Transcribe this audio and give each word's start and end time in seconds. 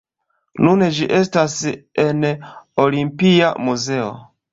Nun 0.67 0.85
ĝi 0.99 1.09
estas 1.17 1.57
en 2.05 2.23
Olimpia 2.85 3.53
muzeo. 3.69 4.09